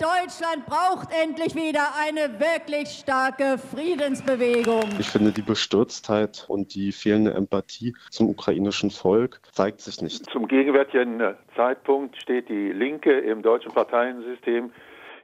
[0.00, 4.88] Deutschland braucht endlich wieder eine wirklich starke Friedensbewegung.
[4.98, 10.24] Ich finde, die Bestürztheit und die fehlende Empathie zum ukrainischen Volk zeigt sich nicht.
[10.30, 11.20] Zum gegenwärtigen
[11.54, 14.70] Zeitpunkt steht die Linke im deutschen Parteiensystem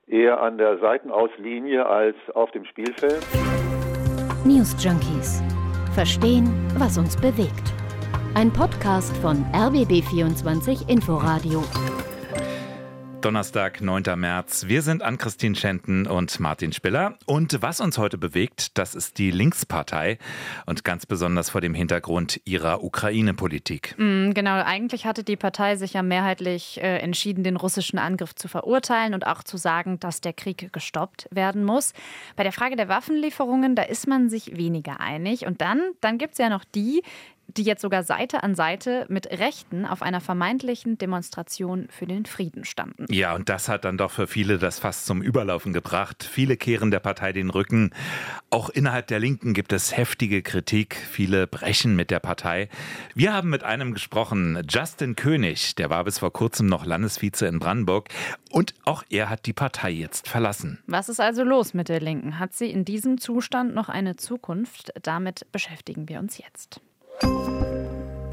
[0.08, 3.26] eher an der Seitenauslinie als auf dem Spielfeld.
[4.44, 5.42] News Junkies.
[5.94, 7.72] Verstehen, was uns bewegt.
[8.34, 11.64] Ein Podcast von RBB24 Inforadio.
[13.22, 14.02] Donnerstag, 9.
[14.16, 14.66] März.
[14.68, 17.18] Wir sind an Christine Schenten und Martin Spiller.
[17.24, 20.18] Und was uns heute bewegt, das ist die Linkspartei
[20.66, 23.94] und ganz besonders vor dem Hintergrund ihrer Ukraine-Politik.
[23.96, 28.48] Mm, genau, eigentlich hatte die Partei sich ja mehrheitlich äh, entschieden, den russischen Angriff zu
[28.48, 31.94] verurteilen und auch zu sagen, dass der Krieg gestoppt werden muss.
[32.36, 35.46] Bei der Frage der Waffenlieferungen, da ist man sich weniger einig.
[35.46, 37.02] Und dann, dann gibt es ja noch die,
[37.48, 42.64] die jetzt sogar Seite an Seite mit Rechten auf einer vermeintlichen Demonstration für den Frieden
[42.64, 43.06] standen.
[43.08, 46.28] Ja, und das hat dann doch für viele das fast zum Überlaufen gebracht.
[46.30, 47.90] Viele kehren der Partei den Rücken.
[48.50, 50.96] Auch innerhalb der Linken gibt es heftige Kritik.
[50.96, 52.68] Viele brechen mit der Partei.
[53.14, 57.58] Wir haben mit einem gesprochen, Justin König, der war bis vor kurzem noch Landesvize in
[57.58, 58.08] Brandenburg.
[58.50, 60.78] Und auch er hat die Partei jetzt verlassen.
[60.86, 62.38] Was ist also los mit der Linken?
[62.38, 64.92] Hat sie in diesem Zustand noch eine Zukunft?
[65.02, 66.80] Damit beschäftigen wir uns jetzt.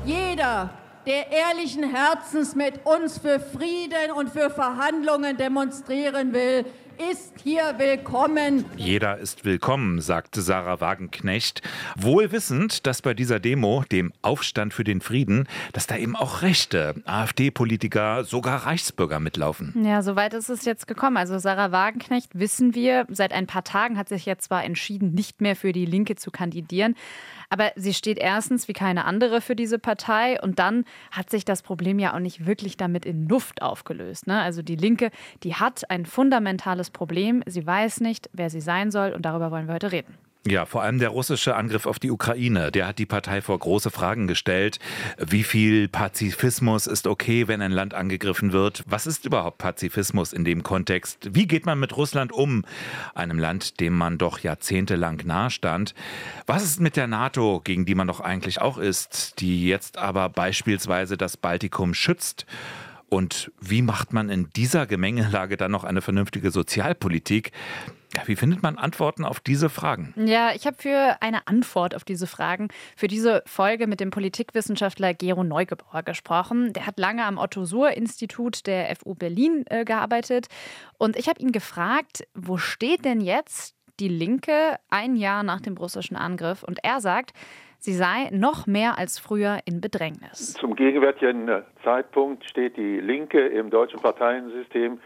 [0.06, 0.70] Jeder,
[1.06, 6.66] der ehrlichen Herzens mit uns für Frieden und für Verhandlungen demonstrieren will,
[7.12, 8.66] ist hier willkommen.
[8.76, 11.62] Jeder ist willkommen, sagte Sarah Wagenknecht,
[11.98, 16.42] wohl wissend, dass bei dieser Demo, dem Aufstand für den Frieden, dass da eben auch
[16.42, 19.74] rechte AfD-Politiker, sogar Reichsbürger mitlaufen.
[19.84, 21.18] Ja, soweit ist es jetzt gekommen.
[21.18, 25.42] Also Sarah Wagenknecht, wissen wir, seit ein paar Tagen hat sich jetzt zwar entschieden, nicht
[25.42, 26.96] mehr für die Linke zu kandidieren,
[27.54, 31.62] aber sie steht erstens wie keine andere für diese Partei und dann hat sich das
[31.62, 34.26] Problem ja auch nicht wirklich damit in Luft aufgelöst.
[34.26, 34.42] Ne?
[34.42, 35.12] Also die Linke,
[35.44, 37.44] die hat ein fundamentales Problem.
[37.46, 40.18] Sie weiß nicht, wer sie sein soll und darüber wollen wir heute reden.
[40.46, 43.92] Ja, vor allem der russische Angriff auf die Ukraine, der hat die Partei vor große
[43.92, 44.78] Fragen gestellt.
[45.18, 48.84] Wie viel Pazifismus ist okay, wenn ein Land angegriffen wird?
[48.86, 51.30] Was ist überhaupt Pazifismus in dem Kontext?
[51.32, 52.66] Wie geht man mit Russland um?
[53.16, 55.96] Einem Land, dem man doch jahrzehntelang nahestand.
[56.46, 60.28] Was ist mit der NATO, gegen die man doch eigentlich auch ist, die jetzt aber
[60.28, 62.46] beispielsweise das Baltikum schützt?
[63.14, 67.52] Und wie macht man in dieser Gemengelage dann noch eine vernünftige Sozialpolitik?
[68.26, 70.16] Wie findet man Antworten auf diese Fragen?
[70.18, 75.14] Ja, ich habe für eine Antwort auf diese Fragen für diese Folge mit dem Politikwissenschaftler
[75.14, 76.74] Gero Neugebauer gesprochen.
[76.74, 80.48] Der hat lange am Otto-Suhr-Institut der FU Berlin äh, gearbeitet.
[80.98, 85.78] Und ich habe ihn gefragt, wo steht denn jetzt die Linke ein Jahr nach dem
[85.78, 86.64] russischen Angriff?
[86.64, 87.34] Und er sagt,
[87.84, 90.54] sie sei noch mehr als früher in Bedrängnis.
[90.54, 95.00] Zum gegenwärtigen Zeitpunkt steht die Linke im deutschen Parteiensystem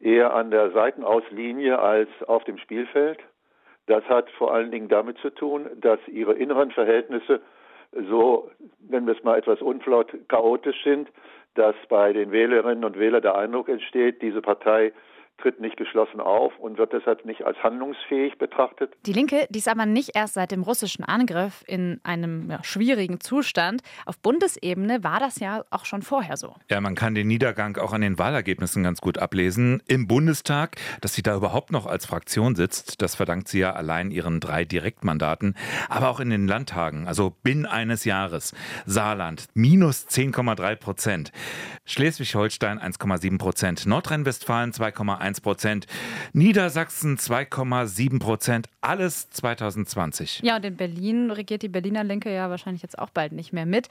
[0.00, 3.18] eher an der Seitenauslinie als auf dem Spielfeld.
[3.86, 7.42] Das hat vor allen Dingen damit zu tun, dass ihre inneren Verhältnisse
[8.08, 8.50] so,
[8.88, 11.10] nennen wir es mal etwas unflaut, chaotisch sind,
[11.54, 14.92] dass bei den Wählerinnen und Wählern der Eindruck entsteht, diese Partei
[15.38, 18.94] tritt nicht geschlossen auf und wird deshalb nicht als handlungsfähig betrachtet.
[19.04, 23.20] Die Linke, die ist aber nicht erst seit dem russischen Angriff in einem ja, schwierigen
[23.20, 23.82] Zustand.
[24.06, 26.54] Auf Bundesebene war das ja auch schon vorher so.
[26.70, 29.82] Ja, man kann den Niedergang auch an den Wahlergebnissen ganz gut ablesen.
[29.88, 34.10] Im Bundestag, dass sie da überhaupt noch als Fraktion sitzt, das verdankt sie ja allein
[34.10, 35.56] ihren drei Direktmandaten.
[35.88, 38.54] Aber auch in den Landtagen, also binnen eines Jahres.
[38.86, 41.32] Saarland minus 10,3 Prozent.
[41.84, 43.86] Schleswig-Holstein 1,7 Prozent.
[43.86, 45.86] Nordrhein-Westfalen 2,1 1 Prozent.
[46.32, 48.68] Niedersachsen 2,7 Prozent.
[48.80, 50.40] Alles 2020.
[50.44, 53.66] Ja, und in Berlin regiert die Berliner Linke ja wahrscheinlich jetzt auch bald nicht mehr
[53.66, 53.88] mit.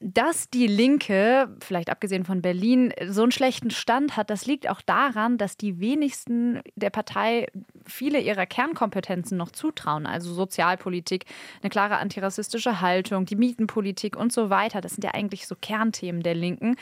[0.00, 4.80] Dass die Linke, vielleicht abgesehen von Berlin, so einen schlechten Stand hat, das liegt auch
[4.80, 7.46] daran, dass die wenigsten der Partei
[7.86, 10.06] viele ihrer Kernkompetenzen noch zutrauen.
[10.06, 11.26] Also Sozialpolitik,
[11.62, 14.80] eine klare antirassistische Haltung, die Mietenpolitik und so weiter.
[14.80, 16.76] Das sind ja eigentlich so Kernthemen der Linken.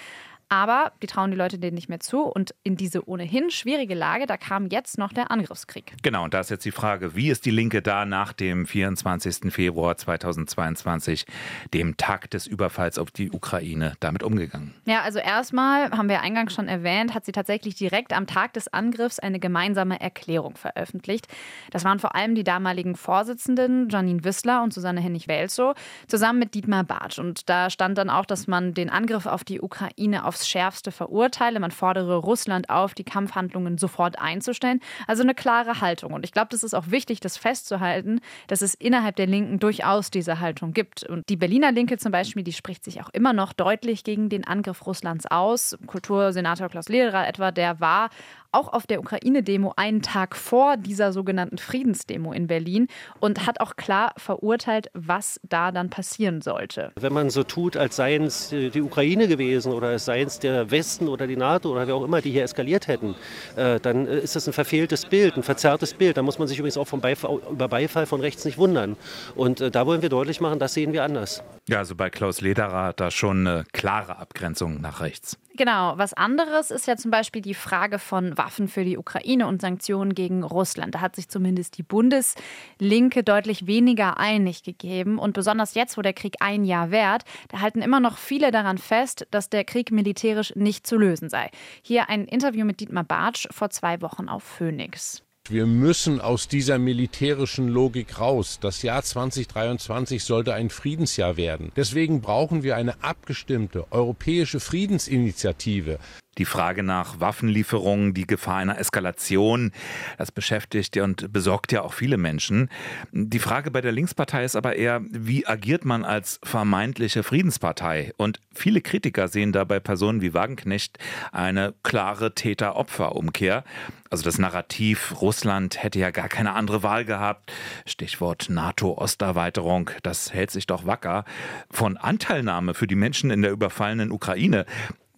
[0.52, 2.22] Aber die trauen die Leute denen nicht mehr zu.
[2.22, 5.94] Und in diese ohnehin schwierige Lage, da kam jetzt noch der Angriffskrieg.
[6.02, 9.52] Genau, und da ist jetzt die Frage, wie ist die Linke da nach dem 24.
[9.52, 11.24] Februar 2022,
[11.72, 14.74] dem Tag des Überfalls auf die Ukraine, damit umgegangen?
[14.86, 18.66] Ja, also erstmal, haben wir eingangs schon erwähnt, hat sie tatsächlich direkt am Tag des
[18.72, 21.28] Angriffs eine gemeinsame Erklärung veröffentlicht.
[21.70, 25.74] Das waren vor allem die damaligen Vorsitzenden Janine Wissler und Susanne Hennig-Welzow
[26.08, 27.20] zusammen mit Dietmar Bartsch.
[27.20, 30.90] Und da stand dann auch, dass man den Angriff auf die Ukraine aufs aufs Schärfste
[30.90, 31.60] verurteile.
[31.60, 34.80] Man fordere Russland auf, die Kampfhandlungen sofort einzustellen.
[35.06, 36.12] Also eine klare Haltung.
[36.12, 40.10] Und ich glaube, das ist auch wichtig, das festzuhalten, dass es innerhalb der Linken durchaus
[40.10, 41.04] diese Haltung gibt.
[41.04, 44.46] Und die Berliner Linke zum Beispiel, die spricht sich auch immer noch deutlich gegen den
[44.46, 45.76] Angriff Russlands aus.
[45.86, 48.10] Kultursenator Klaus Lederer etwa, der war
[48.52, 52.88] auch auf der Ukraine-Demo einen Tag vor dieser sogenannten Friedensdemo in Berlin
[53.20, 56.92] und hat auch klar verurteilt, was da dann passieren sollte.
[56.98, 60.70] Wenn man so tut, als seien es die Ukraine gewesen oder als seien es der
[60.70, 63.14] Westen oder die NATO oder wer auch immer, die hier eskaliert hätten,
[63.56, 66.16] äh, dann ist das ein verfehltes Bild, ein verzerrtes Bild.
[66.16, 68.96] Da muss man sich übrigens auch vom Beifall, über Beifall von rechts nicht wundern.
[69.34, 71.42] Und äh, da wollen wir deutlich machen, das sehen wir anders.
[71.68, 75.38] Ja, also bei Klaus Lederer hat da schon eine klare Abgrenzung nach rechts.
[75.56, 79.60] Genau, was anderes ist ja zum Beispiel die Frage von Waffen für die Ukraine und
[79.60, 80.94] Sanktionen gegen Russland.
[80.94, 85.18] Da hat sich zumindest die Bundeslinke deutlich weniger einig gegeben.
[85.18, 88.78] Und besonders jetzt, wo der Krieg ein Jahr währt, da halten immer noch viele daran
[88.78, 89.90] fest, dass der Krieg
[90.20, 91.50] militärisch nicht zu lösen sei.
[91.82, 95.22] Hier ein Interview mit Dietmar Bartsch vor zwei Wochen auf Phoenix.
[95.48, 98.58] Wir müssen aus dieser militärischen Logik raus.
[98.60, 101.72] Das Jahr 2023 sollte ein Friedensjahr werden.
[101.74, 105.98] Deswegen brauchen wir eine abgestimmte europäische Friedensinitiative.
[106.40, 109.72] Die Frage nach Waffenlieferungen, die Gefahr einer Eskalation,
[110.16, 112.70] das beschäftigt und besorgt ja auch viele Menschen.
[113.12, 118.14] Die Frage bei der Linkspartei ist aber eher, wie agiert man als vermeintliche Friedenspartei?
[118.16, 120.98] Und viele Kritiker sehen da bei Personen wie Wagenknecht
[121.30, 123.62] eine klare Täter-Opfer-Umkehr.
[124.08, 127.52] Also das Narrativ, Russland hätte ja gar keine andere Wahl gehabt.
[127.84, 131.26] Stichwort NATO-Osterweiterung, das hält sich doch wacker.
[131.70, 134.64] Von Anteilnahme für die Menschen in der überfallenen Ukraine,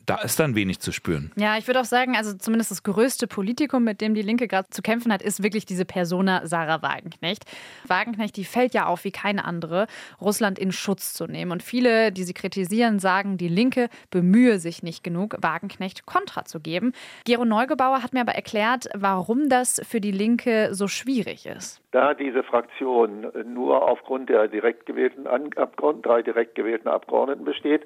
[0.06, 1.32] da ist dann wenig zu spüren.
[1.36, 4.68] Ja, ich würde auch sagen, also zumindest das größte Politikum, mit dem die Linke gerade
[4.70, 7.44] zu kämpfen hat, ist wirklich diese Persona Sarah Wagenknecht.
[7.86, 9.86] Wagenknecht, die fällt ja auf wie keine andere,
[10.20, 11.52] Russland in Schutz zu nehmen.
[11.52, 16.60] Und viele, die sie kritisieren, sagen, die Linke bemühe sich nicht genug, Wagenknecht Kontra zu
[16.60, 16.92] geben.
[17.24, 21.80] Gero Neugebauer hat mir aber erklärt, warum das für die Linke so schwierig ist.
[21.92, 27.84] Da diese Fraktion nur aufgrund der direkt gewählten Abgeordneten, drei direkt gewählten Abgeordneten besteht,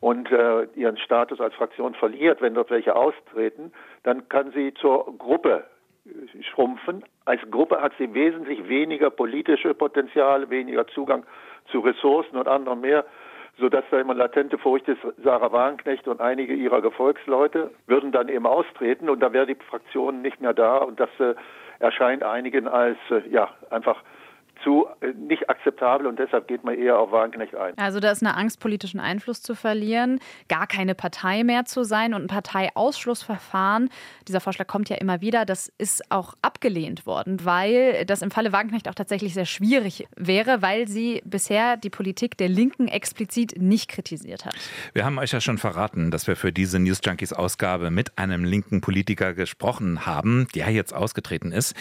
[0.00, 3.72] und äh, ihren Status als Fraktion verliert, wenn dort welche austreten,
[4.04, 5.64] dann kann sie zur Gruppe
[6.06, 7.04] äh, schrumpfen.
[7.24, 11.24] Als Gruppe hat sie wesentlich weniger politische Potenzial, weniger Zugang
[11.70, 13.04] zu Ressourcen und anderem mehr,
[13.58, 18.46] sodass da immer latente Furcht ist, Sarah Wagenknecht und einige ihrer Gefolgsleute würden dann eben
[18.46, 21.34] austreten und da wäre die Fraktion nicht mehr da und das äh,
[21.80, 24.00] erscheint einigen als äh, ja einfach
[24.62, 27.74] zu äh, nicht akzeptabel und deshalb geht man eher auf Wagenknecht ein.
[27.76, 32.14] Also da ist eine Angst, politischen Einfluss zu verlieren, gar keine Partei mehr zu sein
[32.14, 33.90] und ein Parteiausschlussverfahren.
[34.26, 35.44] Dieser Vorschlag kommt ja immer wieder.
[35.44, 40.62] Das ist auch abgelehnt worden, weil das im Falle Wagenknecht auch tatsächlich sehr schwierig wäre,
[40.62, 44.54] weil sie bisher die Politik der Linken explizit nicht kritisiert hat.
[44.92, 48.44] Wir haben euch ja schon verraten, dass wir für diese News Junkies Ausgabe mit einem
[48.44, 51.74] linken Politiker gesprochen haben, der jetzt ausgetreten ist.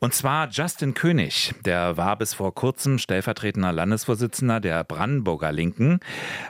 [0.00, 1.54] Und zwar Justin König.
[1.64, 6.00] Der war bis vor kurzem stellvertretender Landesvorsitzender der Brandenburger Linken,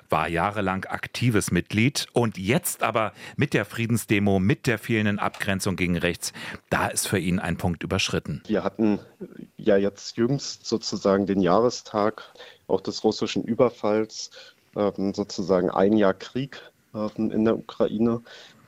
[0.08, 5.98] war jahrelang aktives Mitglied und jetzt aber mit der Friedensdemo, mit der fehlenden Abgrenzung gegen
[5.98, 6.32] rechts,
[6.70, 8.40] da ist für ihn ein Punkt überschritten.
[8.46, 9.00] Wir hatten
[9.56, 12.22] ja jetzt jüngst sozusagen den Jahrestag
[12.68, 14.30] auch des russischen Überfalls,
[14.76, 16.60] ähm, sozusagen ein Jahr Krieg
[16.94, 18.22] ähm, in der Ukraine.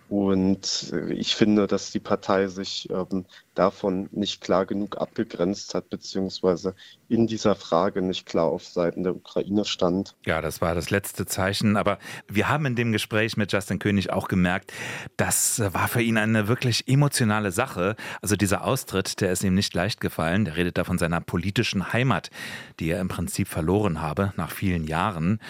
[0.08, 3.24] Und äh, ich finde, dass die Partei sich ähm,
[3.54, 6.74] davon nicht klar genug abgegrenzt hat, beziehungsweise
[7.08, 10.14] in dieser Frage nicht klar auf Seiten der Ukraine stand.
[10.24, 11.76] Ja, das war das letzte Zeichen.
[11.76, 11.98] Aber
[12.28, 14.72] wir haben in dem Gespräch mit Justin König auch gemerkt,
[15.16, 17.96] das war für ihn eine wirklich emotionale Sache.
[18.22, 20.44] Also dieser Austritt, der ist ihm nicht leicht gefallen.
[20.44, 22.30] Der redet da von seiner politischen Heimat,
[22.78, 25.40] die er im Prinzip verloren habe nach vielen Jahren.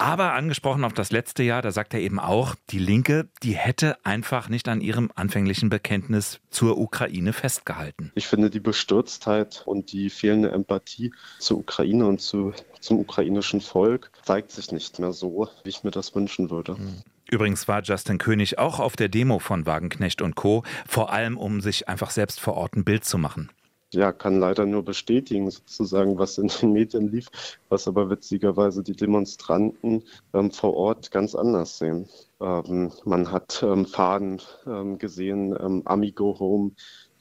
[0.00, 3.98] Aber angesprochen auf das letzte Jahr, da sagt er eben auch, die Linke, die hätte
[4.02, 8.10] einfach nicht an ihrem anfänglichen Bekenntnis zur Ukraine festgehalten.
[8.14, 14.10] Ich finde die Bestürztheit und die fehlende Empathie zur Ukraine und zu, zum ukrainischen Volk
[14.22, 16.78] zeigt sich nicht mehr so, wie ich mir das wünschen würde.
[16.78, 17.02] Hm.
[17.30, 21.60] Übrigens war Justin König auch auf der Demo von Wagenknecht und Co., vor allem um
[21.60, 23.50] sich einfach selbst vor Ort ein Bild zu machen
[23.92, 27.28] ja, kann leider nur bestätigen, sozusagen, was in den Medien lief,
[27.68, 32.08] was aber witzigerweise die Demonstranten ähm, vor Ort ganz anders sehen.
[32.40, 36.72] Ähm, man hat ähm, Fahnen ähm, gesehen, ähm, Amigo Home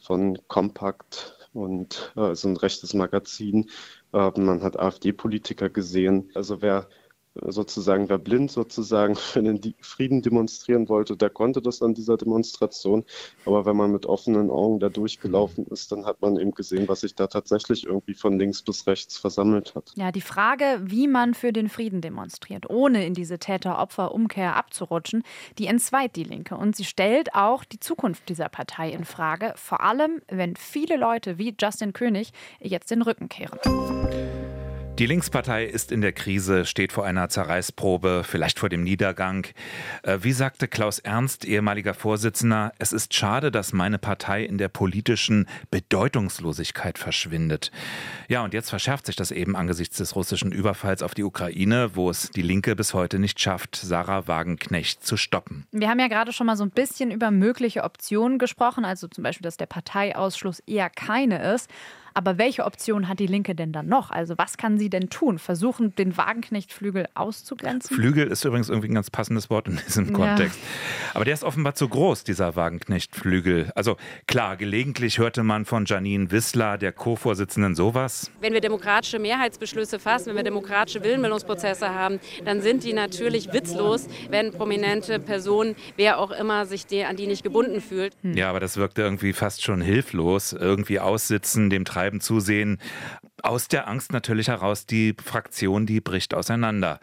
[0.01, 3.69] von Compact und äh, so ein rechtes Magazin.
[4.13, 6.29] Ähm, man hat AfD-Politiker gesehen.
[6.35, 6.87] Also wer
[7.35, 13.05] sozusagen, wer blind sozusagen für den Frieden demonstrieren wollte, der konnte das an dieser Demonstration.
[13.45, 17.01] Aber wenn man mit offenen Augen da durchgelaufen ist, dann hat man eben gesehen, was
[17.01, 19.91] sich da tatsächlich irgendwie von links bis rechts versammelt hat.
[19.95, 25.23] Ja, die Frage, wie man für den Frieden demonstriert, ohne in diese Täter-Opfer-Umkehr abzurutschen,
[25.57, 26.55] die entzweit die Linke.
[26.55, 31.37] Und sie stellt auch die Zukunft dieser Partei in Frage, vor allem wenn viele Leute
[31.37, 33.59] wie Justin König jetzt den Rücken kehren.
[34.99, 39.47] Die Linkspartei ist in der Krise, steht vor einer Zerreißprobe, vielleicht vor dem Niedergang.
[40.03, 44.67] Äh, wie sagte Klaus Ernst, ehemaliger Vorsitzender, es ist schade, dass meine Partei in der
[44.67, 47.71] politischen Bedeutungslosigkeit verschwindet.
[48.27, 52.09] Ja, und jetzt verschärft sich das eben angesichts des russischen Überfalls auf die Ukraine, wo
[52.09, 55.65] es die Linke bis heute nicht schafft, Sarah Wagenknecht zu stoppen.
[55.71, 59.23] Wir haben ja gerade schon mal so ein bisschen über mögliche Optionen gesprochen, also zum
[59.23, 61.69] Beispiel, dass der Parteiausschluss eher keine ist.
[62.19, 64.11] Aber welche Option hat die Linke denn dann noch?
[64.11, 65.39] Also was kann sie denn tun?
[65.39, 67.95] Versuchen, den Wagenknecht-Flügel auszugrenzen?
[67.95, 70.59] Flügel ist übrigens irgendwie ein ganz passendes Wort in diesem Kontext.
[70.59, 71.11] Ja.
[71.13, 73.71] Aber der ist offenbar zu groß, dieser Wagenknecht-Flügel.
[73.73, 73.95] Also
[74.27, 78.29] klar, gelegentlich hörte man von Janine Wissler, der Co-Vorsitzenden, sowas.
[78.41, 84.09] Wenn wir demokratische Mehrheitsbeschlüsse fassen, wenn wir demokratische Willenbildungsprozesse haben, dann sind die natürlich witzlos,
[84.29, 88.13] wenn prominente Personen, wer auch immer, sich die, an die nicht gebunden fühlt.
[88.23, 88.35] Hm.
[88.35, 90.51] Ja, aber das wirkte irgendwie fast schon hilflos.
[90.51, 92.79] Irgendwie aussitzen, dem Treiben Treiben zusehen.
[93.43, 96.99] Aus der Angst natürlich heraus, die Fraktion, die bricht auseinander.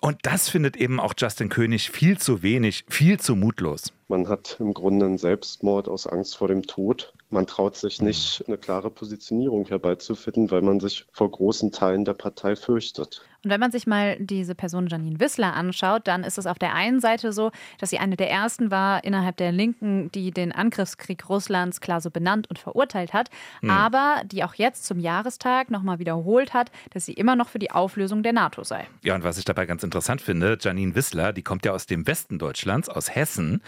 [0.00, 3.92] Und das findet eben auch Justin König viel zu wenig, viel zu mutlos.
[4.08, 7.12] Man hat im Grunde einen Selbstmord aus Angst vor dem Tod.
[7.30, 12.14] Man traut sich nicht, eine klare Positionierung herbeizufinden, weil man sich vor großen Teilen der
[12.14, 13.22] Partei fürchtet.
[13.46, 16.74] Und wenn man sich mal diese Person Janine Wissler anschaut, dann ist es auf der
[16.74, 21.28] einen Seite so, dass sie eine der ersten war innerhalb der Linken, die den Angriffskrieg
[21.28, 23.30] Russlands klar so benannt und verurteilt hat,
[23.62, 23.70] mhm.
[23.70, 27.70] aber die auch jetzt zum Jahrestag nochmal wiederholt hat, dass sie immer noch für die
[27.70, 28.88] Auflösung der NATO sei.
[29.04, 32.04] Ja, und was ich dabei ganz interessant finde, Janine Wissler, die kommt ja aus dem
[32.08, 33.62] Westen Deutschlands, aus Hessen.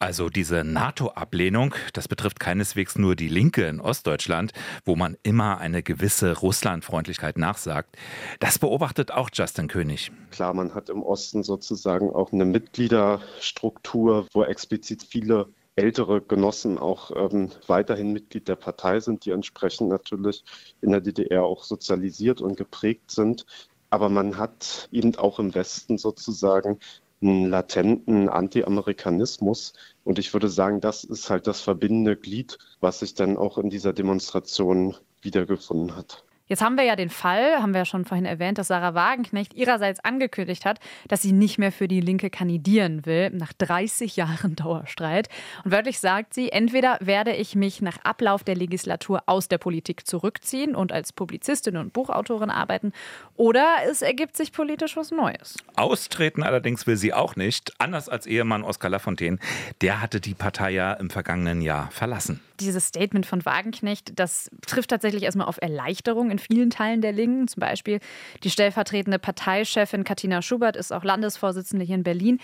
[0.00, 4.52] Also diese NATO-Ablehnung, das betrifft keineswegs nur die Linke in Ostdeutschland,
[4.84, 7.96] wo man immer eine gewisse Russlandfreundlichkeit nachsagt.
[8.40, 10.10] Das beobachtet auch Justin König.
[10.30, 17.10] Klar, man hat im Osten sozusagen auch eine Mitgliederstruktur, wo explizit viele ältere Genossen auch
[17.16, 20.44] ähm, weiterhin Mitglied der Partei sind, die entsprechend natürlich
[20.80, 23.46] in der DDR auch sozialisiert und geprägt sind.
[23.90, 26.78] Aber man hat eben auch im Westen sozusagen
[27.22, 29.74] einen latenten Anti-Amerikanismus.
[30.04, 33.70] Und ich würde sagen, das ist halt das verbindende Glied, was sich dann auch in
[33.70, 36.24] dieser Demonstration wiedergefunden hat.
[36.52, 39.54] Jetzt haben wir ja den Fall, haben wir ja schon vorhin erwähnt, dass Sarah Wagenknecht
[39.54, 44.54] ihrerseits angekündigt hat, dass sie nicht mehr für die Linke kandidieren will, nach 30 Jahren
[44.54, 45.30] Dauerstreit.
[45.64, 50.06] Und wörtlich sagt sie, entweder werde ich mich nach Ablauf der Legislatur aus der Politik
[50.06, 52.92] zurückziehen und als Publizistin und Buchautorin arbeiten,
[53.34, 55.56] oder es ergibt sich politisch was Neues.
[55.76, 59.38] Austreten allerdings will sie auch nicht, anders als Ehemann Oskar Lafontaine.
[59.80, 64.90] Der hatte die Partei ja im vergangenen Jahr verlassen dieses Statement von Wagenknecht, das trifft
[64.90, 67.48] tatsächlich erstmal auf Erleichterung in vielen Teilen der Linken.
[67.48, 68.00] Zum Beispiel
[68.42, 72.38] die stellvertretende Parteichefin Katina Schubert ist auch Landesvorsitzende hier in Berlin.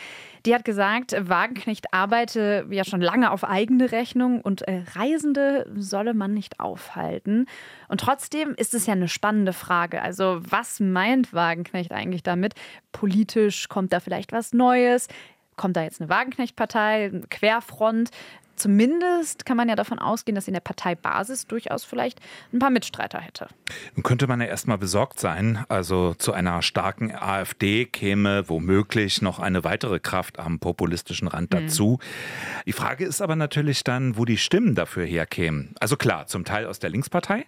[0.47, 6.14] Die hat gesagt, Wagenknecht arbeite ja schon lange auf eigene Rechnung und äh, Reisende solle
[6.14, 7.47] man nicht aufhalten.
[7.88, 10.02] Und trotzdem ist es ja eine spannende Frage.
[10.02, 12.55] Also was meint Wagenknecht eigentlich damit?
[12.93, 15.09] Politisch kommt da vielleicht was Neues?
[15.57, 18.11] Kommt da jetzt eine Wagenknecht-Partei, Querfront?
[18.58, 22.20] Zumindest kann man ja davon ausgehen, dass in der Parteibasis durchaus vielleicht
[22.52, 23.48] ein paar Mitstreiter hätte.
[23.94, 25.64] Nun könnte man ja erstmal besorgt sein.
[25.68, 31.60] Also zu einer starken AfD käme womöglich noch eine weitere Kraft am populistischen Rand mhm.
[31.60, 31.98] dazu.
[32.00, 32.62] Mhm.
[32.66, 35.74] Die Frage ist aber natürlich dann, wo die Stimmen dafür herkämen.
[35.80, 37.46] Also klar, zum Teil aus der Linkspartei.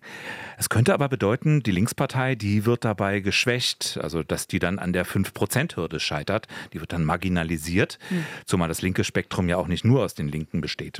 [0.59, 3.99] Es könnte aber bedeuten, die Linkspartei, die wird dabei geschwächt.
[4.01, 6.47] Also dass die dann an der 5-Prozent-Hürde scheitert.
[6.73, 7.99] Die wird dann marginalisiert.
[8.11, 8.25] Mhm.
[8.47, 11.00] Zumal das linke Spektrum ja auch nicht nur aus den Linken besteht.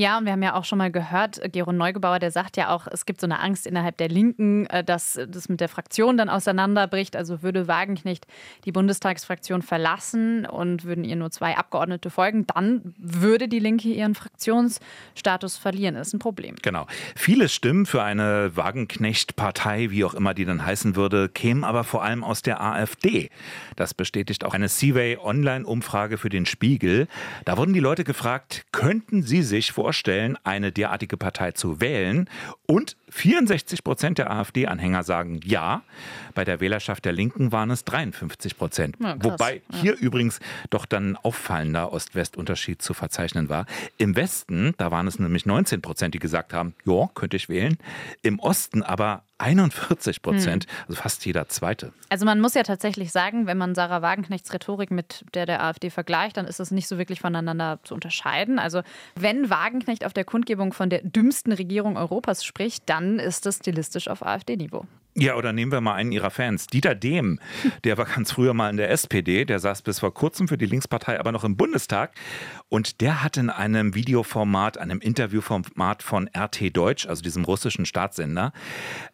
[0.00, 2.86] Ja, und wir haben ja auch schon mal gehört, Gero Neugebauer, der sagt ja auch,
[2.86, 6.30] es gibt so eine Angst innerhalb der Linken, äh, dass das mit der Fraktion dann
[6.30, 7.16] auseinanderbricht.
[7.16, 8.26] Also würde Wagenknecht
[8.64, 14.14] die Bundestagsfraktion verlassen und würden ihr nur zwei Abgeordnete folgen, dann würde die Linke ihren
[14.14, 15.96] Fraktionsstatus verlieren.
[15.96, 16.56] Das ist ein Problem.
[16.62, 16.86] Genau.
[17.14, 22.02] Viele Stimmen für eine Wagenknecht-Partei, wie auch immer die dann heißen würde, kämen aber vor
[22.02, 23.28] allem aus der AfD.
[23.76, 27.06] Das bestätigt auch eine Seaway-Online-Umfrage für den Spiegel.
[27.44, 32.30] Da wurden die Leute gefragt, könnten sie sich vorstellen, eine derartige Partei zu wählen.
[32.66, 35.82] Und 64 Prozent der AfD-Anhänger sagen ja.
[36.32, 38.96] Bei der Wählerschaft der Linken waren es 53 Prozent.
[39.00, 39.98] Ja, Wobei hier ja.
[39.98, 40.38] übrigens
[40.70, 43.66] doch dann auffallender Ost-West-Unterschied zu verzeichnen war.
[43.98, 47.76] Im Westen, da waren es nämlich 19 Prozent, die gesagt haben, ja, könnte ich wählen.
[48.22, 50.70] Im Osten aber 41 Prozent, hm.
[50.88, 51.92] also fast jeder Zweite.
[52.08, 55.90] Also man muss ja tatsächlich sagen, wenn man Sarah Wagenknechts Rhetorik mit der der AfD
[55.90, 58.58] vergleicht, dann ist das nicht so wirklich voneinander zu unterscheiden.
[58.58, 58.82] Also
[59.14, 64.08] wenn Wagenknecht auf der Kundgebung von der dümmsten Regierung Europas spricht, dann ist das stilistisch
[64.08, 64.84] auf AfD-Niveau.
[65.14, 66.68] Ja, oder nehmen wir mal einen ihrer Fans.
[66.68, 67.40] Dieter Dehm,
[67.82, 70.66] der war ganz früher mal in der SPD, der saß bis vor kurzem für die
[70.66, 72.12] Linkspartei aber noch im Bundestag.
[72.68, 78.52] Und der hat in einem Videoformat, einem Interviewformat von RT Deutsch, also diesem russischen Staatssender,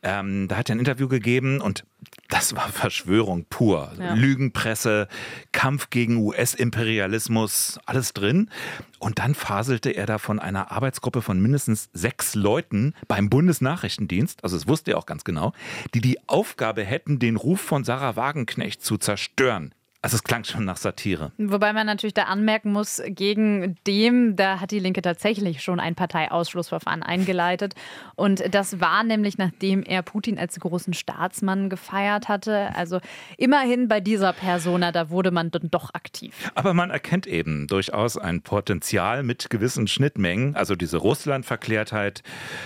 [0.03, 1.85] ähm, da hat er ein Interview gegeben und
[2.29, 3.93] das war Verschwörung pur.
[3.99, 4.15] Ja.
[4.15, 5.09] Lügenpresse,
[5.53, 8.51] Kampf gegen US-Imperialismus, alles drin.
[8.99, 14.57] Und dann faselte er da von einer Arbeitsgruppe von mindestens sechs Leuten beim Bundesnachrichtendienst, also
[14.57, 15.53] das wusste er auch ganz genau,
[15.95, 19.73] die die Aufgabe hätten, den Ruf von Sarah Wagenknecht zu zerstören.
[20.07, 21.33] Also es klang schon nach Satire.
[21.37, 25.97] Wobei man natürlich da anmerken muss, gegen dem, da hat die Linke tatsächlich schon ein
[25.97, 27.75] Parteiausschlussverfahren eingeleitet.
[28.15, 32.73] Und das war nämlich, nachdem er Putin als großen Staatsmann gefeiert hatte.
[32.77, 33.01] Also
[33.37, 36.53] immerhin bei dieser Persona, da wurde man dann doch aktiv.
[36.55, 40.55] Aber man erkennt eben durchaus ein Potenzial mit gewissen Schnittmengen.
[40.55, 42.23] Also diese Russland-Verklärtheit,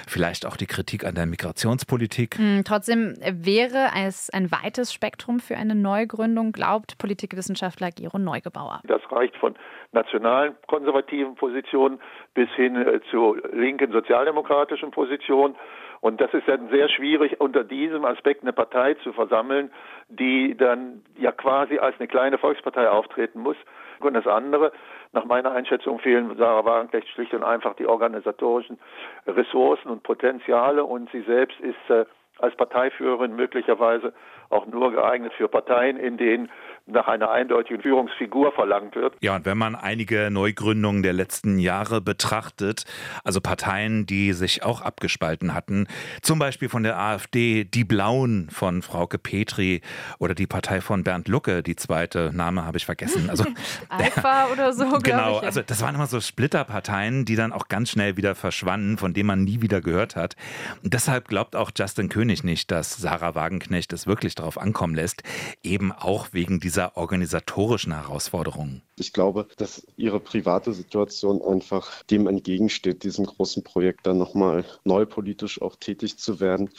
[0.07, 2.37] vielleicht auch die Kritik an der Migrationspolitik.
[2.37, 8.81] Hm, trotzdem wäre es ein weites Spektrum für eine Neugründung, glaubt Politik Politikwissenschaftler Gero Neugebauer.
[8.85, 9.55] Das reicht von
[9.93, 12.01] nationalen konservativen Positionen
[12.35, 15.55] bis hin äh, zu linken sozialdemokratischen Positionen.
[16.01, 19.71] Und das ist dann sehr schwierig, unter diesem Aspekt eine Partei zu versammeln,
[20.09, 23.57] die dann ja quasi als eine kleine Volkspartei auftreten muss.
[24.01, 24.73] Und das andere,
[25.13, 28.79] nach meiner Einschätzung fehlen Sarah Wagenknecht schlicht und einfach die organisatorischen
[29.27, 32.07] Ressourcen und Potenziale und sie selbst ist äh,
[32.39, 34.13] als Parteiführerin möglicherweise
[34.49, 36.51] auch nur geeignet für Parteien, in denen
[36.87, 39.15] nach einer eindeutigen Führungsfigur verlangt wird.
[39.21, 42.85] Ja, und wenn man einige Neugründungen der letzten Jahre betrachtet,
[43.25, 45.87] also Parteien, die sich auch abgespalten hatten,
[46.23, 49.83] zum Beispiel von der AfD, die Blauen von Frauke Petri
[50.19, 53.31] oder die Partei von Bernd Lucke, die zweite Name habe ich vergessen.
[53.31, 53.45] Also
[53.89, 54.99] Alpha oder so.
[55.03, 59.15] Genau, also das waren immer so Splitterparteien, die dann auch ganz schnell wieder verschwanden, von
[59.15, 60.35] denen man nie wieder gehört hat.
[60.83, 65.23] Und deshalb glaubt auch Justin König nicht, dass Sarah Wagenknecht es wirklich darauf ankommen lässt,
[65.63, 68.83] eben auch wegen dieser dieser organisatorischen Herausforderungen?
[68.97, 75.05] Ich glaube, dass ihre private Situation einfach dem entgegensteht, diesem großen Projekt dann nochmal neu
[75.05, 76.71] politisch auch tätig zu werden.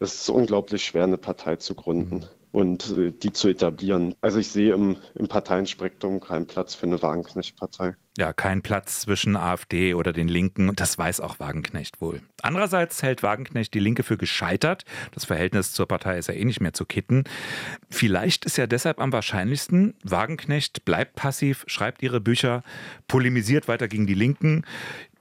[0.00, 2.16] Es ist unglaublich schwer, eine Partei zu gründen.
[2.16, 4.14] Mhm und äh, die zu etablieren.
[4.20, 7.94] Also ich sehe im, im Parteienspektrum keinen Platz für eine Wagenknecht-Partei.
[8.18, 10.68] Ja, kein Platz zwischen AfD oder den Linken.
[10.68, 12.20] Und das weiß auch Wagenknecht wohl.
[12.42, 14.84] Andererseits hält Wagenknecht die Linke für gescheitert.
[15.12, 17.22] Das Verhältnis zur Partei ist ja eh nicht mehr zu kitten.
[17.90, 22.64] Vielleicht ist ja deshalb am wahrscheinlichsten, Wagenknecht bleibt passiv, schreibt ihre Bücher,
[23.06, 24.64] polemisiert weiter gegen die Linken.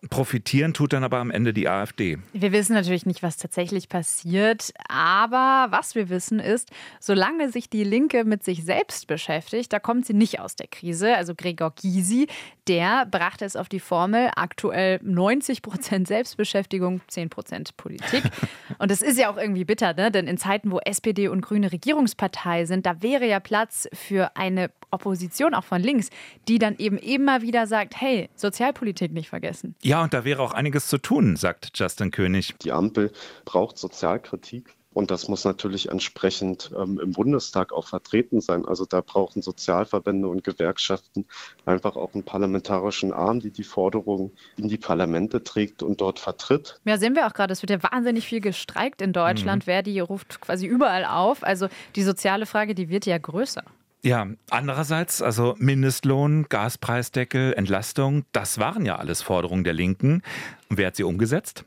[0.09, 2.19] Profitieren tut dann aber am Ende die AfD.
[2.31, 7.83] Wir wissen natürlich nicht, was tatsächlich passiert, aber was wir wissen ist, solange sich die
[7.83, 11.15] Linke mit sich selbst beschäftigt, da kommt sie nicht aus der Krise.
[11.15, 12.27] Also Gregor Gysi,
[12.67, 18.23] der brachte es auf die Formel aktuell 90 Prozent Selbstbeschäftigung, 10 Prozent Politik.
[18.77, 20.11] Und das ist ja auch irgendwie bitter, ne?
[20.11, 24.69] denn in Zeiten, wo SPD und Grüne Regierungspartei sind, da wäre ja Platz für eine
[24.91, 26.09] Opposition auch von links,
[26.47, 29.75] die dann eben immer wieder sagt, hey, Sozialpolitik nicht vergessen.
[29.87, 32.55] Ja, und da wäre auch einiges zu tun, sagt Justin König.
[32.61, 33.13] Die Ampel
[33.45, 34.75] braucht Sozialkritik.
[34.91, 38.65] Und das muss natürlich entsprechend ähm, im Bundestag auch vertreten sein.
[38.65, 41.25] Also da brauchen Sozialverbände und Gewerkschaften
[41.65, 46.81] einfach auch einen parlamentarischen Arm, die die Forderungen in die Parlamente trägt und dort vertritt.
[46.83, 49.63] Ja, sehen wir auch gerade, es wird ja wahnsinnig viel gestreikt in Deutschland.
[49.63, 49.71] Mhm.
[49.71, 51.43] Verdi ruft quasi überall auf.
[51.43, 53.63] Also die soziale Frage, die wird ja größer.
[54.07, 60.23] Ja, andererseits, also Mindestlohn, Gaspreisdeckel, Entlastung, das waren ja alles Forderungen der Linken.
[60.69, 61.65] Und wer hat sie umgesetzt?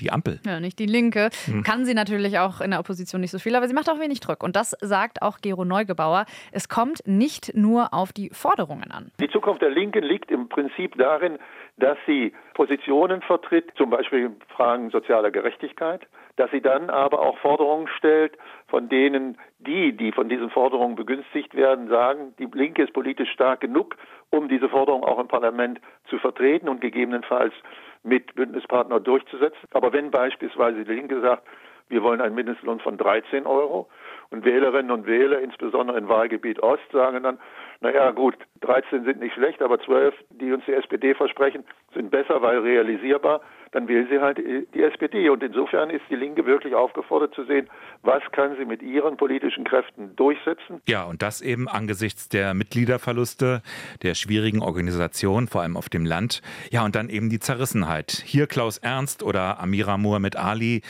[0.00, 0.40] Die Ampel.
[0.46, 1.28] Ja, nicht die Linke.
[1.44, 1.62] Hm.
[1.62, 4.20] Kann sie natürlich auch in der Opposition nicht so viel, aber sie macht auch wenig
[4.20, 4.42] Druck.
[4.42, 6.24] Und das sagt auch Gero Neugebauer.
[6.52, 9.12] Es kommt nicht nur auf die Forderungen an.
[9.20, 11.38] Die Zukunft der Linken liegt im Prinzip darin,
[11.76, 17.88] dass sie Positionen vertritt, zum Beispiel Fragen sozialer Gerechtigkeit, dass sie dann aber auch Forderungen
[17.88, 18.36] stellt,
[18.68, 23.60] von denen die, die von diesen Forderungen begünstigt werden, sagen, die Linke ist politisch stark
[23.60, 23.96] genug,
[24.30, 27.54] um diese Forderungen auch im Parlament zu vertreten und gegebenenfalls
[28.02, 29.68] mit Bündnispartner durchzusetzen.
[29.72, 31.44] Aber wenn beispielsweise die Linke sagt,
[31.88, 33.88] wir wollen einen Mindestlohn von 13 Euro
[34.30, 37.38] und Wählerinnen und Wähler, insbesondere im Wahlgebiet Ost, sagen dann,
[37.80, 42.40] naja gut, 13 sind nicht schlecht, aber 12, die uns die SPD versprechen, sind besser,
[42.40, 43.42] weil realisierbar
[43.74, 45.28] dann wählen sie halt die SPD.
[45.28, 47.68] Und insofern ist die Linke wirklich aufgefordert zu sehen,
[48.02, 50.80] was kann sie mit ihren politischen Kräften durchsetzen.
[50.88, 53.62] Ja, und das eben angesichts der Mitgliederverluste,
[54.02, 56.40] der schwierigen Organisation, vor allem auf dem Land.
[56.70, 58.12] Ja, und dann eben die Zerrissenheit.
[58.24, 60.82] Hier Klaus Ernst oder Amira Mohamed Ali,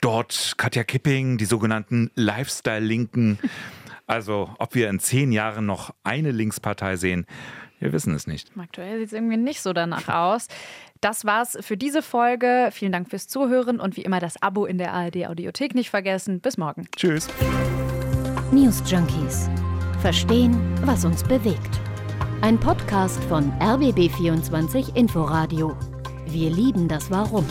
[0.00, 3.38] dort Katja Kipping, die sogenannten Lifestyle-Linken.
[4.06, 7.26] Also, ob wir in zehn Jahren noch eine Linkspartei sehen,
[7.80, 8.50] wir wissen es nicht.
[8.58, 10.46] Aktuell sieht es irgendwie nicht so danach aus.
[11.00, 12.68] Das war's für diese Folge.
[12.72, 16.40] Vielen Dank fürs Zuhören und wie immer das Abo in der ARD Audiothek nicht vergessen.
[16.40, 16.86] Bis morgen.
[16.94, 17.26] Tschüss.
[18.52, 19.48] News Junkies.
[20.00, 21.80] Verstehen, was uns bewegt.
[22.42, 25.76] Ein Podcast von RBB24 Inforadio.
[26.26, 27.46] Wir lieben das Warum.